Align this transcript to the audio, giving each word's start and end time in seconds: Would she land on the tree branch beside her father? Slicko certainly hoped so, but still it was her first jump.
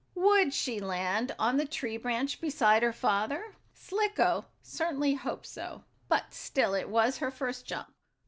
Would 0.15 0.51
she 0.51 0.79
land 0.79 1.35
on 1.37 1.57
the 1.57 1.65
tree 1.67 1.95
branch 1.95 2.41
beside 2.41 2.81
her 2.81 2.91
father? 2.91 3.53
Slicko 3.75 4.45
certainly 4.63 5.13
hoped 5.13 5.45
so, 5.45 5.83
but 6.09 6.33
still 6.33 6.73
it 6.73 6.89
was 6.89 7.19
her 7.19 7.29
first 7.29 7.67
jump. 7.67 7.93